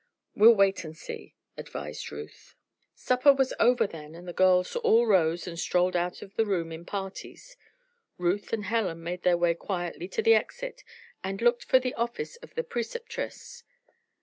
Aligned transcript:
"We'll 0.35 0.55
wait 0.55 0.83
and 0.83 0.97
see," 0.97 1.35
advised 1.57 2.11
Ruth. 2.11 2.55
Supper 2.95 3.31
was 3.33 3.53
over 3.59 3.85
then 3.85 4.15
and 4.15 4.27
the 4.27 4.33
girls 4.33 4.75
all 4.77 5.05
rose 5.05 5.45
and 5.45 5.59
strolled 5.59 5.95
out 5.95 6.23
of 6.23 6.33
the 6.35 6.45
room 6.47 6.71
in 6.71 6.85
parties. 6.85 7.55
Ruth 8.17 8.51
and 8.51 8.65
Helen 8.65 9.03
made 9.03 9.21
their 9.21 9.37
way 9.37 9.53
quietly 9.53 10.07
to 10.07 10.23
the 10.23 10.33
exit 10.33 10.83
and 11.23 11.39
looked 11.39 11.65
for 11.65 11.77
the 11.77 11.93
office 11.93 12.35
of 12.37 12.55
the 12.55 12.63
Preceptress. 12.63 13.63